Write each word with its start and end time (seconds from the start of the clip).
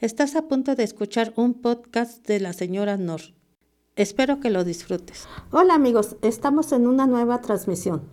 Estás 0.00 0.34
a 0.34 0.48
punto 0.48 0.76
de 0.76 0.82
escuchar 0.82 1.34
un 1.36 1.52
podcast 1.52 2.26
de 2.26 2.40
la 2.40 2.54
señora 2.54 2.96
Nor. 2.96 3.20
Espero 3.96 4.40
que 4.40 4.48
lo 4.48 4.64
disfrutes. 4.64 5.28
Hola 5.52 5.74
amigos, 5.74 6.16
estamos 6.22 6.72
en 6.72 6.86
una 6.86 7.06
nueva 7.06 7.42
transmisión. 7.42 8.08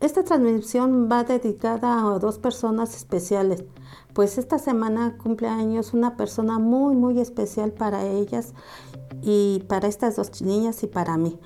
Esta 0.00 0.24
transmisión 0.24 1.08
va 1.08 1.22
dedicada 1.22 2.12
a 2.12 2.18
dos 2.18 2.40
personas 2.40 2.96
especiales, 2.96 3.62
pues 4.14 4.36
esta 4.36 4.58
semana 4.58 5.16
cumple 5.16 5.46
años 5.46 5.94
una 5.94 6.16
persona 6.16 6.58
muy 6.58 6.96
muy 6.96 7.20
especial 7.20 7.70
para 7.70 8.04
ellas 8.04 8.52
y 9.22 9.62
para 9.68 9.86
estas 9.86 10.16
dos 10.16 10.42
niñas 10.42 10.82
y 10.82 10.88
para 10.88 11.16
mí. 11.18 11.38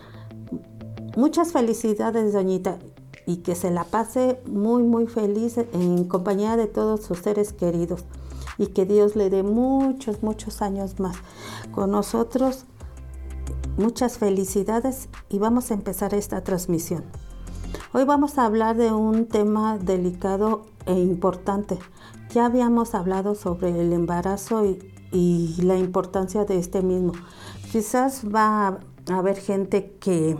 Muchas 1.18 1.52
felicidades, 1.52 2.32
doñita, 2.32 2.78
y 3.26 3.38
que 3.38 3.54
se 3.54 3.70
la 3.70 3.84
pase 3.84 4.40
muy 4.46 4.84
muy 4.84 5.06
feliz 5.06 5.58
en 5.58 6.04
compañía 6.04 6.56
de 6.56 6.66
todos 6.66 7.02
sus 7.02 7.18
seres 7.18 7.52
queridos 7.52 8.06
y 8.58 8.68
que 8.68 8.86
Dios 8.86 9.16
le 9.16 9.30
dé 9.30 9.42
muchos, 9.42 10.22
muchos 10.22 10.62
años 10.62 10.98
más 11.00 11.16
con 11.72 11.90
nosotros. 11.90 12.64
Muchas 13.76 14.16
felicidades 14.16 15.08
y 15.28 15.38
vamos 15.38 15.70
a 15.70 15.74
empezar 15.74 16.14
esta 16.14 16.42
transmisión. 16.42 17.04
Hoy 17.92 18.04
vamos 18.04 18.38
a 18.38 18.46
hablar 18.46 18.76
de 18.76 18.92
un 18.92 19.26
tema 19.26 19.76
delicado 19.78 20.66
e 20.86 20.94
importante. 20.94 21.78
Ya 22.30 22.46
habíamos 22.46 22.94
hablado 22.94 23.34
sobre 23.34 23.70
el 23.80 23.92
embarazo 23.92 24.64
y, 24.64 24.92
la 25.62 25.76
importancia 25.78 26.44
de 26.44 26.58
este 26.58 26.82
mismo. 26.82 27.12
Quizás 27.72 28.24
va 28.26 28.66
a 28.66 28.78
haber 29.08 29.36
gente 29.36 29.96
que, 29.98 30.36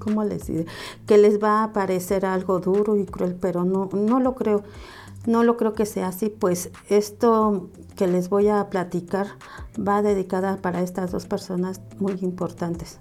¿cómo 0.00 0.24
les 0.24 0.46
digo? 0.48 0.64
Que 1.06 1.16
les 1.16 1.40
va 1.40 1.62
a 1.62 1.72
parecer 1.72 2.26
algo 2.26 2.58
duro 2.58 2.96
y 2.96 3.06
cruel, 3.06 3.36
pero 3.40 3.64
no, 3.64 3.88
no 3.92 4.18
lo 4.18 4.34
creo. 4.34 4.64
No 5.26 5.42
lo 5.44 5.56
creo 5.56 5.74
que 5.74 5.86
sea 5.86 6.08
así, 6.08 6.30
pues 6.30 6.70
esto 6.88 7.68
que 7.96 8.06
les 8.06 8.30
voy 8.30 8.48
a 8.48 8.70
platicar 8.70 9.26
va 9.76 10.02
dedicada 10.02 10.56
para 10.56 10.80
estas 10.80 11.12
dos 11.12 11.26
personas 11.26 11.80
muy 11.98 12.18
importantes, 12.22 12.98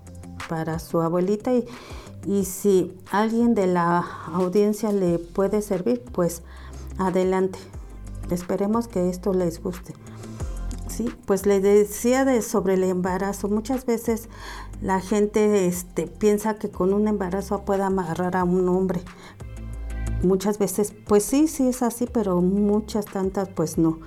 para 0.50 0.80
su 0.80 1.00
abuelita 1.00 1.53
y, 1.53 1.66
y 2.26 2.44
si 2.44 2.98
alguien 3.11 3.56
de 3.56 3.67
la 3.67 4.06
audiencia 4.34 4.92
le 4.92 5.20
puede 5.20 5.61
servir, 5.61 6.03
pues 6.11 6.44
adelante. 6.98 7.59
Esperemos 8.30 8.88
que 8.88 9.09
esto 9.09 9.33
les 9.33 9.61
guste. 9.61 9.94
Sí, 10.88 11.09
pues 11.26 11.45
les 11.45 11.64
decía 11.64 12.26
de 12.26 12.42
sobre 12.42 12.73
el 12.73 12.83
embarazo. 12.83 13.48
Muchas 13.48 13.86
veces 13.86 14.28
la 14.81 15.00
gente 15.00 15.66
este, 15.66 16.08
piensa 16.08 16.56
que 16.56 16.70
con 16.70 16.94
un 16.94 17.08
embarazo 17.08 17.61
puede 17.64 17.83
amarrar 17.83 18.36
a 18.36 18.44
un 18.44 18.67
hombre, 18.67 19.02
muchas 20.23 20.58
veces, 20.58 20.94
pues 21.08 21.23
sí, 21.23 21.48
sí 21.48 21.67
es 21.67 21.81
así, 21.81 22.08
pero 22.12 22.42
muchas 22.42 23.06
tantas, 23.06 23.50
pues 23.50 23.78
no. 23.78 24.00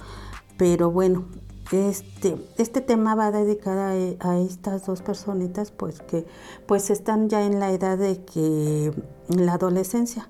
Pero 0.57 0.91
bueno, 0.91 1.25
este, 1.71 2.37
este 2.59 2.81
tema 2.81 3.15
va 3.15 3.31
dedicado 3.31 4.17
a, 4.21 4.39
estas 4.39 4.87
dos 4.87 5.03
personitas, 5.03 5.71
pues 5.71 6.01
que 6.03 6.27
pues 6.67 6.91
están 6.91 7.29
ya 7.29 7.45
en 7.45 7.61
la 7.61 7.73
edad 7.73 7.99
de 7.99 8.25
que, 8.25 8.93
en 9.31 9.47
la 9.47 9.55
adolescencia, 9.55 10.29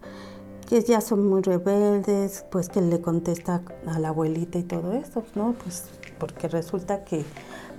que 0.68 0.82
ya 0.82 1.00
son 1.00 1.28
muy 1.28 1.42
rebeldes, 1.42 2.44
pues 2.50 2.68
que 2.68 2.80
le 2.80 3.00
contesta 3.00 3.62
a 3.86 3.98
la 3.98 4.08
abuelita 4.08 4.58
y 4.58 4.62
todo 4.62 4.92
eso, 4.92 5.24
¿no? 5.34 5.54
Pues 5.62 5.84
porque 6.18 6.48
resulta 6.48 7.04
que, 7.04 7.24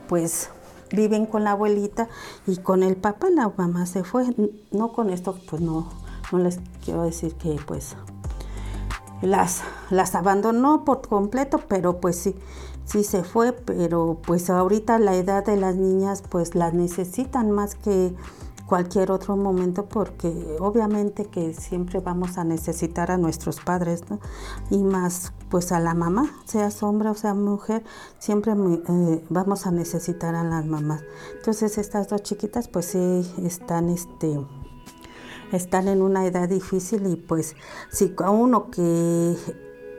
pues 0.08 0.50
viven 0.92 1.26
con 1.26 1.44
la 1.44 1.52
abuelita 1.52 2.08
y 2.46 2.58
con 2.58 2.84
el 2.84 2.98
papá 2.98 3.30
la 3.30 3.52
mamá 3.56 3.86
se 3.86 4.04
fue. 4.04 4.26
No 4.72 4.92
con 4.92 5.10
esto, 5.10 5.40
pues 5.50 5.62
no 5.62 6.03
les 6.38 6.60
quiero 6.84 7.04
decir 7.04 7.36
que 7.36 7.58
pues 7.66 7.96
las, 9.22 9.62
las 9.90 10.16
abandonó 10.16 10.84
por 10.86 11.08
completo, 11.08 11.62
pero 11.68 12.00
pues 12.00 12.18
sí, 12.18 12.36
sí 12.86 13.04
se 13.04 13.24
fue, 13.24 13.54
pero 13.54 14.18
pues 14.26 14.50
ahorita 14.50 15.00
la 15.00 15.16
edad 15.16 15.46
de 15.46 15.58
las 15.58 15.76
niñas 15.76 16.24
pues 16.28 16.56
las 16.56 16.74
necesitan 16.74 17.52
más 17.52 17.76
que 17.76 18.14
cualquier 18.66 19.12
otro 19.12 19.36
momento 19.36 19.86
porque 19.86 20.58
obviamente 20.60 21.26
que 21.26 21.54
siempre 21.54 22.00
vamos 22.00 22.38
a 22.38 22.44
necesitar 22.44 23.12
a 23.12 23.18
nuestros 23.18 23.60
padres, 23.60 24.10
¿no? 24.10 24.20
Y 24.70 24.84
más 24.84 25.34
pues 25.50 25.72
a 25.72 25.80
la 25.80 25.94
mamá, 25.94 26.32
sea 26.46 26.70
hombre 26.82 27.10
o 27.10 27.16
sea 27.16 27.34
mujer, 27.34 27.84
siempre 28.20 28.54
eh, 28.54 29.26
vamos 29.30 29.68
a 29.68 29.72
necesitar 29.72 30.36
a 30.36 30.44
las 30.44 30.66
mamás. 30.66 31.04
Entonces 31.36 31.78
estas 31.78 32.08
dos 32.08 32.24
chiquitas 32.24 32.68
pues 32.68 32.86
sí 32.88 33.34
están 33.44 33.90
este 33.90 34.40
están 35.58 35.88
en 35.88 36.02
una 36.02 36.26
edad 36.26 36.50
difícil 36.50 37.08
y 37.08 37.16
pues 37.16 37.56
si 37.90 38.14
a 38.24 38.30
uno 38.30 38.70
que 38.72 39.36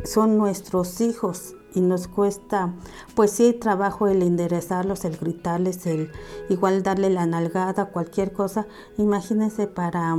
son 0.05 0.37
nuestros 0.39 1.01
hijos 1.01 1.55
y 1.75 1.81
nos 1.81 2.07
cuesta, 2.07 2.73
pues 3.15 3.33
sí, 3.33 3.53
trabajo 3.53 4.07
el 4.07 4.23
enderezarlos, 4.23 5.05
el 5.05 5.17
gritarles, 5.17 5.87
el 5.87 6.11
igual 6.49 6.83
darle 6.83 7.11
la 7.11 7.27
nalgada, 7.27 7.87
cualquier 7.87 8.33
cosa. 8.33 8.67
Imagínense 8.97 9.67
para, 9.67 10.17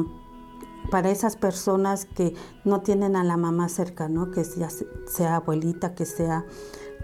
para 0.92 1.12
esas 1.12 1.38
personas 1.38 2.06
que 2.06 2.34
no 2.66 2.82
tienen 2.82 3.16
a 3.16 3.24
la 3.24 3.38
mamá 3.38 3.70
cerca, 3.70 4.10
¿no? 4.10 4.32
Que 4.32 4.44
sea, 4.44 4.70
sea 5.08 5.38
abuelita, 5.38 5.96
que 5.96 6.06
sea 6.06 6.46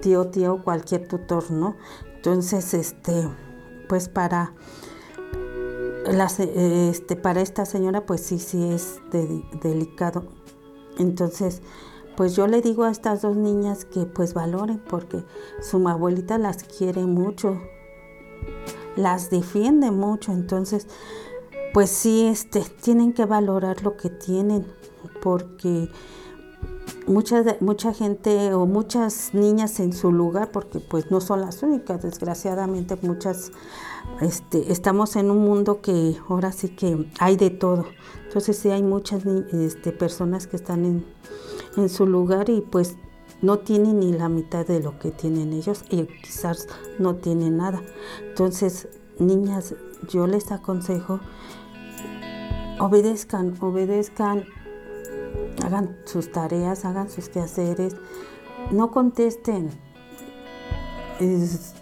tío, 0.01 0.27
tío, 0.27 0.63
cualquier 0.63 1.07
tutor, 1.07 1.49
¿no? 1.51 1.77
Entonces, 2.15 2.73
este, 2.73 3.29
pues 3.87 4.09
para 4.09 4.53
este, 6.05 7.15
para 7.15 7.41
esta 7.41 7.65
señora 7.65 8.05
pues 8.05 8.21
sí, 8.21 8.39
sí 8.39 8.69
es 8.71 8.99
delicado. 9.61 10.23
Entonces, 10.97 11.61
pues 12.17 12.35
yo 12.35 12.47
le 12.47 12.61
digo 12.61 12.83
a 12.83 12.91
estas 12.91 13.21
dos 13.21 13.35
niñas 13.35 13.85
que 13.85 14.05
pues 14.05 14.33
valoren 14.33 14.79
porque 14.79 15.23
su 15.61 15.87
abuelita 15.87 16.37
las 16.37 16.63
quiere 16.63 17.05
mucho, 17.05 17.59
las 18.95 19.29
defiende 19.29 19.91
mucho, 19.91 20.31
entonces 20.31 20.87
pues 21.73 21.89
sí, 21.89 22.27
este, 22.27 22.61
tienen 22.81 23.13
que 23.13 23.25
valorar 23.25 23.81
lo 23.81 23.95
que 23.95 24.09
tienen 24.09 24.67
porque 25.21 25.89
mucha, 27.07 27.43
mucha 27.59 27.93
gente 27.93 28.53
o 28.53 28.65
muchas 28.65 29.33
niñas 29.33 29.79
en 29.79 29.93
su 29.93 30.11
lugar, 30.11 30.51
porque 30.51 30.79
pues 30.79 31.11
no 31.11 31.21
son 31.21 31.41
las 31.41 31.63
únicas, 31.63 32.01
desgraciadamente 32.01 32.97
muchas 33.01 33.51
este, 34.21 34.71
estamos 34.71 35.15
en 35.15 35.31
un 35.31 35.39
mundo 35.39 35.81
que 35.81 36.15
ahora 36.29 36.51
sí 36.51 36.69
que 36.69 37.09
hay 37.19 37.37
de 37.37 37.49
todo. 37.49 37.85
Entonces 38.25 38.57
sí 38.57 38.69
hay 38.69 38.83
muchas 38.83 39.25
este, 39.25 39.91
personas 39.91 40.47
que 40.47 40.55
están 40.55 40.85
en, 40.85 41.89
su 41.89 42.05
lugar 42.05 42.49
y 42.49 42.61
pues 42.61 42.97
no 43.41 43.59
tienen 43.59 44.01
ni 44.01 44.11
la 44.11 44.29
mitad 44.29 44.67
de 44.67 44.81
lo 44.81 44.99
que 44.99 45.09
tienen 45.09 45.53
ellos 45.53 45.85
y 45.89 46.03
quizás 46.03 46.67
no 46.99 47.15
tienen 47.15 47.57
nada. 47.57 47.81
Entonces, 48.27 48.89
niñas, 49.19 49.73
yo 50.09 50.27
les 50.27 50.51
aconsejo, 50.51 51.19
obedezcan, 52.79 53.55
obedezcan, 53.61 54.45
hagan 55.63 55.97
sus 56.05 56.31
tareas, 56.31 56.83
hagan 56.83 57.09
sus 57.09 57.29
quehaceres, 57.29 57.95
no 58.71 58.91
contesten. 58.91 59.71
Es, 61.19 61.73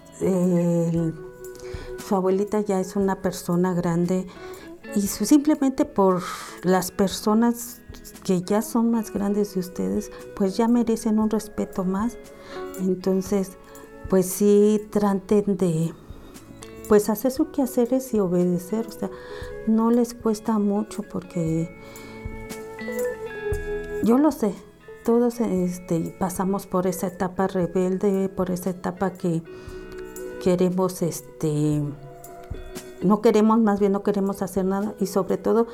su 2.10 2.16
abuelita 2.16 2.60
ya 2.60 2.80
es 2.80 2.96
una 2.96 3.22
persona 3.22 3.72
grande 3.72 4.26
y 4.96 5.02
simplemente 5.02 5.84
por 5.84 6.24
las 6.64 6.90
personas 6.90 7.82
que 8.24 8.42
ya 8.42 8.62
son 8.62 8.90
más 8.90 9.12
grandes 9.12 9.54
de 9.54 9.60
ustedes, 9.60 10.10
pues 10.34 10.56
ya 10.56 10.66
merecen 10.66 11.20
un 11.20 11.30
respeto 11.30 11.84
más. 11.84 12.18
Entonces, 12.80 13.52
pues 14.08 14.26
sí 14.26 14.88
traten 14.90 15.56
de 15.56 15.94
pues 16.88 17.08
hacer 17.08 17.30
sus 17.30 17.50
quehaceres 17.50 18.12
y 18.12 18.18
obedecer, 18.18 18.88
o 18.88 18.90
sea, 18.90 19.10
no 19.68 19.92
les 19.92 20.12
cuesta 20.12 20.58
mucho 20.58 21.04
porque 21.04 21.78
yo 24.02 24.18
lo 24.18 24.32
sé, 24.32 24.52
todos 25.04 25.38
este, 25.38 26.16
pasamos 26.18 26.66
por 26.66 26.88
esa 26.88 27.06
etapa 27.06 27.46
rebelde, 27.46 28.28
por 28.28 28.50
esa 28.50 28.70
etapa 28.70 29.12
que 29.12 29.44
queremos, 30.40 31.02
este, 31.02 31.82
no 33.02 33.20
queremos, 33.20 33.58
más 33.60 33.80
bien 33.80 33.92
no 33.92 34.02
queremos 34.02 34.42
hacer 34.42 34.64
nada 34.64 34.94
y 35.00 35.06
sobre 35.06 35.38
todo 35.38 35.66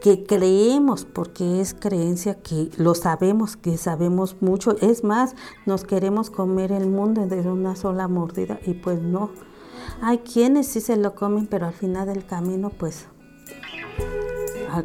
que 0.00 0.24
creemos, 0.24 1.04
porque 1.04 1.60
es 1.60 1.74
creencia 1.74 2.40
que 2.40 2.70
lo 2.76 2.94
sabemos, 2.94 3.56
que 3.56 3.76
sabemos 3.76 4.36
mucho. 4.40 4.76
Es 4.80 5.04
más, 5.04 5.34
nos 5.66 5.84
queremos 5.84 6.30
comer 6.30 6.72
el 6.72 6.88
mundo 6.88 7.26
de 7.26 7.40
una 7.50 7.76
sola 7.76 8.08
mordida 8.08 8.58
y 8.64 8.74
pues 8.74 9.02
no. 9.02 9.30
Hay 10.00 10.18
quienes 10.18 10.68
sí 10.68 10.80
se 10.80 10.96
lo 10.96 11.14
comen, 11.14 11.46
pero 11.46 11.66
al 11.66 11.74
final 11.74 12.06
del 12.06 12.24
camino, 12.24 12.70
pues, 12.70 13.06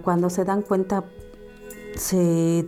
cuando 0.04 0.30
se 0.30 0.44
dan 0.44 0.62
cuenta, 0.62 1.06
se 1.96 2.68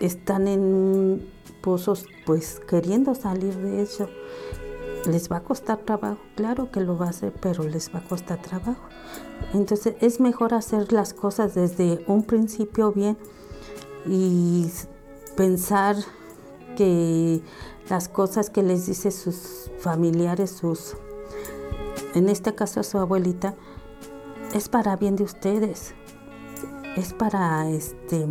están 0.00 0.48
en 0.48 1.26
pozos, 1.62 2.04
pues 2.26 2.60
queriendo 2.68 3.14
salir 3.14 3.56
de 3.56 3.82
eso 3.82 4.08
les 5.08 5.30
va 5.30 5.38
a 5.38 5.42
costar 5.42 5.78
trabajo, 5.78 6.18
claro 6.36 6.70
que 6.70 6.80
lo 6.80 6.96
va 6.96 7.06
a 7.06 7.10
hacer, 7.10 7.32
pero 7.40 7.64
les 7.64 7.92
va 7.92 7.98
a 8.00 8.04
costar 8.04 8.40
trabajo. 8.40 8.82
Entonces 9.54 9.94
es 10.00 10.20
mejor 10.20 10.54
hacer 10.54 10.92
las 10.92 11.14
cosas 11.14 11.54
desde 11.54 12.04
un 12.06 12.22
principio 12.22 12.92
bien 12.92 13.16
y 14.06 14.70
pensar 15.36 15.96
que 16.76 17.42
las 17.88 18.08
cosas 18.08 18.50
que 18.50 18.62
les 18.62 18.86
dice 18.86 19.10
sus 19.10 19.70
familiares, 19.78 20.50
sus, 20.50 20.96
en 22.14 22.28
este 22.28 22.54
caso 22.54 22.82
su 22.82 22.98
abuelita, 22.98 23.54
es 24.54 24.68
para 24.68 24.96
bien 24.96 25.16
de 25.16 25.24
ustedes, 25.24 25.94
es 26.96 27.12
para 27.12 27.68
este, 27.68 28.26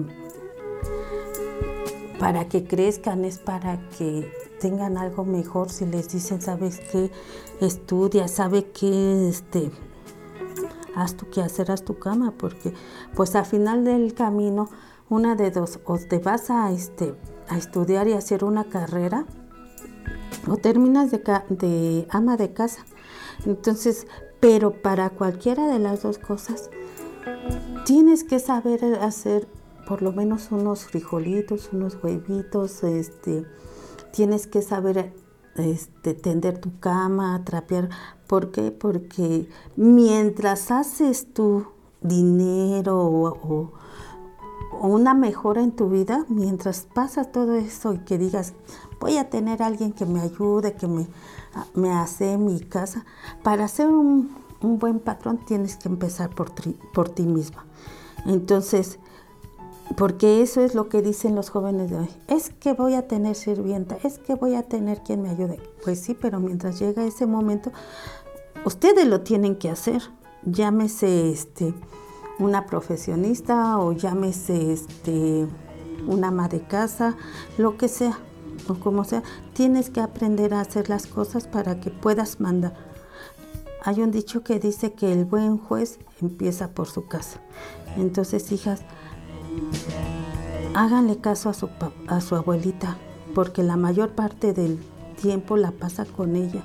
para 2.19 2.47
que 2.47 2.63
crezcan, 2.65 3.25
es 3.25 3.37
para 3.39 3.79
que 3.89 4.31
tengan 4.59 4.97
algo 4.97 5.25
mejor. 5.25 5.69
Si 5.69 5.85
les 5.85 6.09
dicen, 6.09 6.41
sabes 6.41 6.79
qué, 6.91 7.11
estudia, 7.61 8.27
sabe 8.27 8.71
qué, 8.71 9.29
este, 9.29 9.71
haz 10.95 11.15
tu 11.15 11.29
que 11.29 11.41
hacer, 11.41 11.71
haz 11.71 11.83
tu 11.83 11.99
cama, 11.99 12.33
porque 12.37 12.73
pues 13.15 13.35
al 13.35 13.45
final 13.45 13.83
del 13.83 14.13
camino, 14.13 14.69
una 15.09 15.35
de 15.35 15.51
dos, 15.51 15.79
o 15.85 15.97
te 15.97 16.19
vas 16.19 16.49
a, 16.49 16.71
este, 16.71 17.15
a 17.47 17.57
estudiar 17.57 18.07
y 18.07 18.13
hacer 18.13 18.43
una 18.43 18.65
carrera, 18.65 19.25
o 20.49 20.57
terminas 20.57 21.11
de, 21.11 21.21
de 21.49 22.07
ama 22.09 22.37
de 22.37 22.53
casa. 22.53 22.85
Entonces, 23.45 24.07
pero 24.39 24.81
para 24.81 25.09
cualquiera 25.09 25.67
de 25.67 25.79
las 25.79 26.03
dos 26.03 26.17
cosas, 26.17 26.69
tienes 27.85 28.23
que 28.23 28.39
saber 28.39 28.83
hacer 29.01 29.47
por 29.87 30.01
lo 30.01 30.11
menos 30.11 30.51
unos 30.51 30.85
frijolitos, 30.85 31.69
unos 31.71 31.97
huevitos, 32.03 32.83
este, 32.83 33.45
tienes 34.17 34.47
que 34.47 34.63
saber 34.63 35.13
este, 35.57 36.15
tender 36.15 36.57
tu 36.59 36.79
cama, 36.79 37.39
trapear. 37.45 37.89
¿Por 38.25 38.49
qué? 38.49 38.71
Porque 38.71 39.47
mientras 39.75 40.71
haces 40.71 41.35
tu 41.35 41.67
dinero 42.01 42.97
o, 42.97 43.71
una 44.81 45.13
mejora 45.13 45.61
en 45.61 45.71
tu 45.71 45.89
vida, 45.89 46.25
mientras 46.29 46.87
pasa 46.91 47.25
todo 47.25 47.53
eso 47.53 47.93
y 47.93 47.99
que 47.99 48.17
digas, 48.17 48.53
voy 48.99 49.17
a 49.17 49.29
tener 49.29 49.61
a 49.61 49.67
alguien 49.67 49.93
que 49.93 50.07
me 50.07 50.21
ayude, 50.21 50.73
que 50.73 50.87
me, 50.87 51.07
me 51.75 51.91
hace 51.91 52.39
mi 52.39 52.59
casa, 52.59 53.05
para 53.43 53.67
ser 53.67 53.87
un, 53.89 54.31
un 54.61 54.79
buen 54.79 54.99
patrón 54.99 55.37
tienes 55.45 55.75
que 55.75 55.89
empezar 55.89 56.31
por, 56.31 56.51
por 56.91 57.09
ti 57.09 57.27
misma. 57.27 57.65
Entonces, 58.25 58.97
porque 59.95 60.41
eso 60.41 60.61
es 60.61 60.75
lo 60.75 60.89
que 60.89 61.01
dicen 61.01 61.35
los 61.35 61.49
jóvenes 61.49 61.89
de 61.89 61.97
hoy. 61.97 62.09
Es 62.27 62.49
que 62.49 62.73
voy 62.73 62.95
a 62.95 63.07
tener 63.07 63.35
sirvienta, 63.35 63.97
es 64.03 64.19
que 64.19 64.35
voy 64.35 64.55
a 64.55 64.63
tener 64.63 65.01
quien 65.01 65.21
me 65.21 65.29
ayude. 65.29 65.59
Pues 65.83 66.01
sí, 66.01 66.13
pero 66.13 66.39
mientras 66.39 66.79
llega 66.79 67.05
ese 67.05 67.25
momento, 67.25 67.71
ustedes 68.65 69.07
lo 69.07 69.21
tienen 69.21 69.55
que 69.55 69.69
hacer. 69.69 70.01
Llámese 70.43 71.31
este, 71.31 71.73
una 72.39 72.65
profesionista 72.65 73.79
o 73.79 73.93
llámese 73.93 74.73
este, 74.73 75.47
una 76.05 76.27
ama 76.27 76.47
de 76.47 76.61
casa, 76.61 77.15
lo 77.57 77.77
que 77.77 77.87
sea, 77.87 78.19
o 78.67 78.75
como 78.75 79.03
sea. 79.03 79.23
Tienes 79.53 79.89
que 79.89 80.01
aprender 80.01 80.53
a 80.53 80.61
hacer 80.61 80.89
las 80.89 81.07
cosas 81.07 81.47
para 81.47 81.79
que 81.79 81.91
puedas 81.91 82.39
mandar. 82.39 82.75
Hay 83.83 84.01
un 84.01 84.11
dicho 84.11 84.43
que 84.43 84.59
dice 84.59 84.93
que 84.93 85.13
el 85.13 85.23
buen 85.23 85.57
juez 85.57 85.99
empieza 86.21 86.71
por 86.71 86.87
su 86.87 87.07
casa. 87.07 87.39
Entonces, 87.95 88.51
hijas, 88.51 88.81
Háganle 90.73 91.17
caso 91.17 91.49
a 91.49 92.21
su, 92.21 92.35
abuelita, 92.35 92.97
porque 93.33 93.63
la 93.63 93.77
mayor 93.77 94.11
parte 94.11 94.53
del 94.53 94.79
tiempo 95.19 95.57
la 95.57 95.71
pasa 95.71 96.05
con 96.05 96.35
ella. 96.35 96.63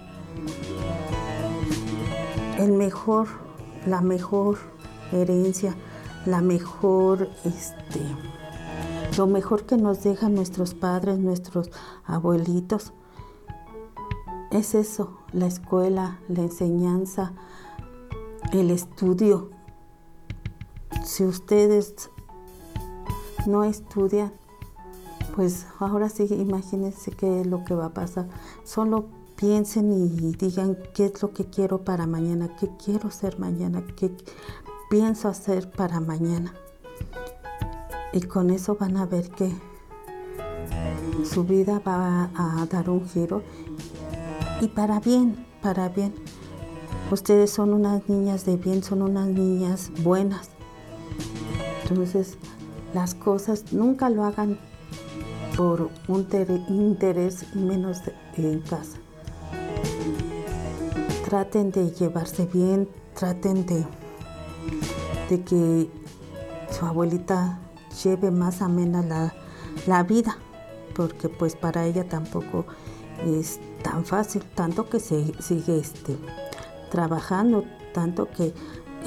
El 2.58 2.72
mejor, 2.72 3.28
la 3.86 4.02
mejor 4.02 4.58
herencia, 5.12 5.74
la 6.26 6.42
mejor, 6.42 7.30
este, 7.44 8.00
lo 9.16 9.26
mejor 9.26 9.64
que 9.64 9.76
nos 9.76 10.02
dejan 10.02 10.34
nuestros 10.34 10.74
padres, 10.74 11.18
nuestros 11.18 11.70
abuelitos, 12.04 12.92
es 14.50 14.74
eso, 14.74 15.16
la 15.32 15.46
escuela, 15.46 16.18
la 16.28 16.42
enseñanza, 16.42 17.32
el 18.52 18.70
estudio. 18.70 19.50
Si 21.02 21.24
ustedes 21.24 22.10
no 23.46 23.64
estudian, 23.64 24.32
pues 25.34 25.66
ahora 25.78 26.08
sí 26.08 26.26
imagínense 26.30 27.10
qué 27.10 27.40
es 27.40 27.46
lo 27.46 27.64
que 27.64 27.74
va 27.74 27.86
a 27.86 27.94
pasar. 27.94 28.28
Solo 28.64 29.06
piensen 29.36 29.92
y 29.92 30.32
digan 30.36 30.76
qué 30.94 31.06
es 31.06 31.22
lo 31.22 31.32
que 31.32 31.46
quiero 31.46 31.84
para 31.84 32.06
mañana, 32.06 32.54
qué 32.56 32.70
quiero 32.82 33.10
ser 33.10 33.38
mañana, 33.38 33.84
qué 33.96 34.14
pienso 34.90 35.28
hacer 35.28 35.70
para 35.70 36.00
mañana. 36.00 36.54
Y 38.12 38.20
con 38.22 38.50
eso 38.50 38.76
van 38.78 38.96
a 38.96 39.06
ver 39.06 39.30
que 39.30 39.50
su 41.24 41.44
vida 41.44 41.80
va 41.86 42.30
a 42.34 42.66
dar 42.66 42.90
un 42.90 43.08
giro 43.08 43.42
y 44.60 44.68
para 44.68 45.00
bien, 45.00 45.46
para 45.62 45.88
bien. 45.88 46.14
Ustedes 47.10 47.50
son 47.50 47.72
unas 47.72 48.08
niñas 48.08 48.44
de 48.44 48.56
bien, 48.56 48.82
son 48.82 49.02
unas 49.02 49.26
niñas 49.26 49.90
buenas. 50.02 50.50
Entonces, 51.82 52.38
las 52.94 53.14
cosas 53.14 53.72
nunca 53.72 54.10
lo 54.10 54.24
hagan 54.24 54.58
por 55.56 55.90
un 56.08 56.26
interés 56.68 57.54
menos 57.54 58.02
en 58.36 58.60
casa. 58.60 58.98
Traten 61.24 61.70
de 61.70 61.90
llevarse 61.90 62.46
bien, 62.46 62.88
traten 63.14 63.64
de, 63.66 63.86
de 65.30 65.42
que 65.42 65.90
su 66.70 66.84
abuelita 66.84 67.58
lleve 68.02 68.30
más 68.30 68.62
amena 68.62 69.02
la, 69.02 69.34
la 69.86 70.02
vida, 70.02 70.36
porque 70.94 71.28
pues 71.28 71.56
para 71.56 71.86
ella 71.86 72.08
tampoco 72.08 72.66
es 73.26 73.60
tan 73.82 74.04
fácil, 74.04 74.42
tanto 74.54 74.88
que 74.88 75.00
se 75.00 75.32
sigue 75.40 75.78
este, 75.78 76.16
trabajando, 76.90 77.64
tanto 77.92 78.28
que 78.30 78.54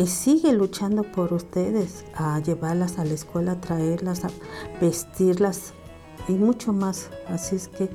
sigue 0.06 0.51
luchando 0.51 1.03
por 1.03 1.33
ustedes, 1.33 2.03
a 2.15 2.39
llevarlas 2.39 3.00
a 3.00 3.06
la 3.06 3.13
escuela, 3.13 3.53
a 3.53 3.62
traerlas, 3.62 4.25
a 4.25 4.30
vestirlas 4.81 5.74
y 6.27 6.33
mucho 6.33 6.74
más. 6.74 7.09
Así 7.30 7.56
es 7.56 7.69
que, 7.69 7.89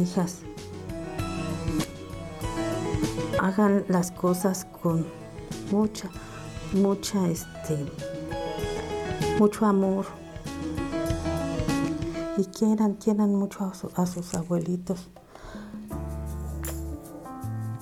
hijas, 0.00 0.38
hagan 3.40 3.84
las 3.88 4.12
cosas 4.12 4.66
con 4.80 5.04
mucha, 5.72 6.08
mucha, 6.72 7.28
este, 7.28 7.76
mucho 9.38 9.66
amor. 9.66 10.06
Y 12.36 12.44
quieran, 12.44 12.94
quieran 12.94 13.34
mucho 13.34 13.64
a, 13.64 14.02
a 14.02 14.06
sus 14.06 14.34
abuelitos. 14.34 15.08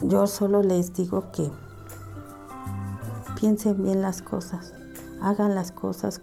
Yo 0.00 0.26
solo 0.26 0.62
les 0.62 0.94
digo 0.94 1.30
que 1.32 1.50
piensen 3.38 3.82
bien 3.82 4.02
las 4.02 4.22
cosas, 4.22 4.72
hagan 5.20 5.54
las 5.54 5.72
cosas 5.72 6.20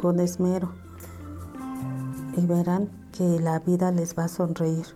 con 0.00 0.20
esmero 0.20 0.72
y 2.36 2.46
verán 2.46 2.88
que 3.12 3.40
la 3.40 3.60
vida 3.60 3.92
les 3.92 4.18
va 4.18 4.24
a 4.24 4.28
sonreír. 4.28 4.86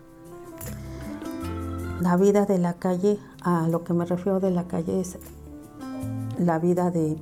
La 2.01 2.17
vida 2.17 2.45
de 2.45 2.57
la 2.57 2.73
calle, 2.73 3.19
a 3.41 3.67
lo 3.67 3.83
que 3.83 3.93
me 3.93 4.05
refiero 4.05 4.39
de 4.39 4.51
la 4.51 4.67
calle 4.67 4.99
es 4.99 5.17
la 6.37 6.59
vida 6.59 6.91
de, 6.91 7.17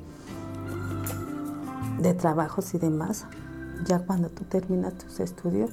de 2.00 2.14
trabajos 2.14 2.74
y 2.74 2.78
demás. 2.78 3.26
Ya 3.86 4.00
cuando 4.00 4.30
tú 4.30 4.44
terminas 4.44 4.96
tus 4.96 5.20
estudios 5.20 5.72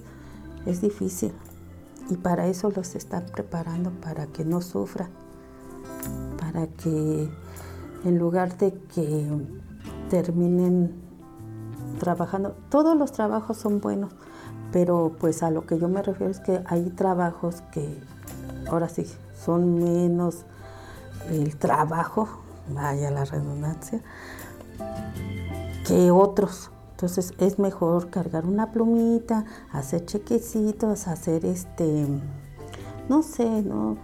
es 0.67 0.81
difícil 0.81 1.33
y 2.11 2.17
para 2.17 2.47
eso 2.47 2.71
los 2.71 2.95
están 2.95 3.27
preparando 3.27 3.91
para 3.91 4.27
que 4.27 4.45
no 4.45 4.61
sufran, 4.61 5.11
para 6.39 6.67
que 6.67 7.31
en 8.05 8.19
lugar 8.19 8.57
de 8.59 8.73
que 8.95 9.29
terminen 10.09 10.95
trabajando. 11.99 12.55
Todos 12.69 12.97
los 12.97 13.13
trabajos 13.13 13.57
son 13.57 13.81
buenos, 13.81 14.13
pero 14.73 15.13
pues 15.19 15.43
a 15.43 15.51
lo 15.51 15.67
que 15.67 15.79
yo 15.79 15.89
me 15.89 16.03
refiero 16.03 16.31
es 16.31 16.41
que 16.41 16.63
hay 16.67 16.91
trabajos 16.91 17.63
que 17.73 18.01
ahora 18.69 18.89
sí 18.89 19.07
son 19.45 19.79
menos 19.79 20.45
el 21.31 21.57
trabajo, 21.57 22.29
vaya 22.73 23.11
la 23.11 23.25
redundancia, 23.25 24.03
que 25.87 26.11
otros. 26.11 26.71
Entonces 26.93 27.35
es 27.39 27.59
mejor 27.59 28.09
cargar 28.09 28.47
una 28.47 28.71
plumita, 28.71 29.45
hacer 29.73 30.07
chequecitos, 30.07 31.09
hacer 31.09 31.45
este, 31.45 32.07
no 33.09 33.23
sé, 33.23 33.63
¿no? 33.63 33.97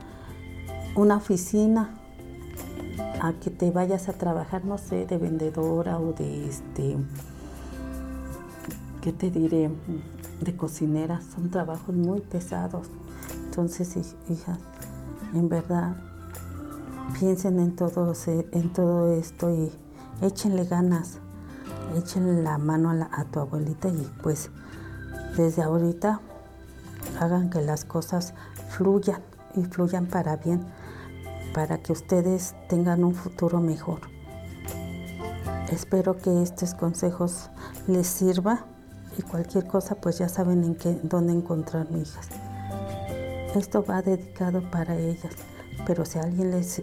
Una 0.96 1.16
oficina 1.16 1.99
a 3.20 3.34
que 3.34 3.50
te 3.50 3.70
vayas 3.70 4.08
a 4.08 4.14
trabajar, 4.14 4.64
no 4.64 4.78
sé, 4.78 5.06
de 5.06 5.18
vendedora 5.18 5.98
o 5.98 6.12
de 6.12 6.48
este, 6.48 6.96
¿qué 9.02 9.12
te 9.12 9.30
diré? 9.30 9.70
De 10.40 10.56
cocinera. 10.56 11.20
Son 11.20 11.50
trabajos 11.50 11.94
muy 11.94 12.20
pesados. 12.20 12.88
Entonces, 13.44 14.16
hijas, 14.28 14.58
en 15.34 15.48
verdad, 15.48 15.96
piensen 17.18 17.60
en 17.60 17.76
todo, 17.76 18.14
en 18.26 18.72
todo 18.72 19.12
esto 19.12 19.50
y 19.50 19.70
échenle 20.22 20.64
ganas, 20.64 21.18
échenle 21.96 22.42
la 22.42 22.56
mano 22.58 22.90
a, 22.90 23.08
a 23.12 23.24
tu 23.24 23.40
abuelita 23.40 23.88
y 23.88 24.10
pues 24.22 24.50
desde 25.36 25.62
ahorita 25.62 26.20
hagan 27.20 27.50
que 27.50 27.60
las 27.60 27.84
cosas 27.84 28.34
fluyan 28.68 29.20
y 29.54 29.64
fluyan 29.64 30.06
para 30.06 30.36
bien, 30.36 30.64
para 31.54 31.78
que 31.78 31.92
ustedes 31.92 32.54
tengan 32.68 33.04
un 33.04 33.14
futuro 33.14 33.60
mejor. 33.60 34.00
Espero 35.70 36.16
que 36.16 36.42
estos 36.42 36.74
consejos 36.74 37.50
les 37.86 38.06
sirva 38.06 38.64
y 39.18 39.22
cualquier 39.22 39.66
cosa 39.66 39.94
pues 39.94 40.18
ya 40.18 40.28
saben 40.28 40.64
en 40.64 40.74
qué, 40.74 40.98
dónde 41.02 41.32
encontrar 41.32 41.90
mi 41.90 42.02
hijas. 42.02 42.28
Esto 43.54 43.84
va 43.84 44.02
dedicado 44.02 44.62
para 44.70 44.96
ellas, 44.96 45.34
pero 45.86 46.04
si 46.04 46.18
a 46.18 46.22
alguien 46.22 46.50
les, 46.50 46.82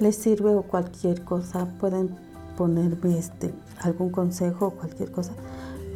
les, 0.00 0.16
sirve 0.16 0.54
o 0.54 0.62
cualquier 0.62 1.24
cosa, 1.24 1.66
pueden 1.78 2.16
ponerme 2.56 3.18
este, 3.18 3.52
algún 3.80 4.10
consejo 4.10 4.66
o 4.68 4.70
cualquier 4.70 5.10
cosa 5.10 5.32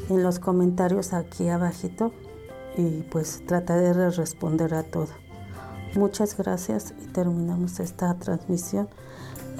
en 0.09 0.23
los 0.23 0.38
comentarios 0.38 1.12
aquí 1.12 1.49
abajito 1.49 2.12
y 2.76 3.02
pues 3.02 3.42
trataré 3.47 3.94
de 3.94 4.11
responder 4.11 4.75
a 4.75 4.83
todo. 4.83 5.23
Muchas 5.96 6.36
gracias 6.36 6.92
y 7.02 7.06
terminamos 7.06 7.78
esta 7.78 8.14
transmisión 8.14 8.88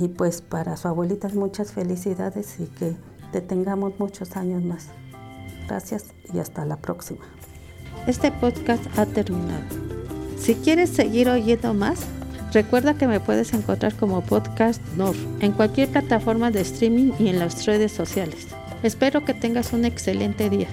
y 0.01 0.09
pues 0.09 0.43
para 0.43 0.77
su 0.77 0.89
abuelita 0.89 1.29
muchas 1.29 1.73
felicidades 1.73 2.59
y 2.59 2.67
que 2.67 2.97
te 3.33 3.41
tengamos 3.41 3.99
muchos 3.99 4.37
años 4.37 4.63
más. 4.65 4.89
Gracias 5.69 6.07
y 6.33 6.41
hasta 6.41 6.65
la 6.65 6.77
próxima. 6.77 7.25
Este 8.07 8.33
podcast 8.33 8.83
ha 8.99 9.07
terminado. 9.07 9.65
Si 10.37 10.57
quieres 10.57 10.91
seguir 10.91 11.29
oyendo 11.29 11.73
más, 11.73 12.01
recuerda 12.53 12.95
que 12.95 13.07
me 13.07 13.21
puedes 13.21 13.55
encontrar 13.55 13.95
como 13.95 14.21
Podcast 14.21 14.83
Nor 14.97 15.15
en 15.41 15.53
cualquier 15.53 15.89
plataforma 15.89 16.51
de 16.51 16.63
streaming 16.63 17.13
y 17.19 17.29
en 17.29 17.39
las 17.39 17.65
redes 17.65 17.93
sociales. 17.93 18.49
Espero 18.83 19.25
que 19.25 19.35
tengas 19.35 19.73
un 19.73 19.85
excelente 19.85 20.51
día. 20.51 20.69